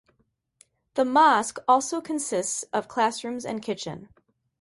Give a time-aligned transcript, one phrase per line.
[0.95, 4.09] The mosque also consists of classrooms and kitchen.